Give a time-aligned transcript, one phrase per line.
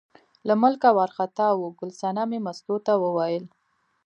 [0.47, 3.45] له ملکه وار خطا و، ګل صنمې مستو ته وویل.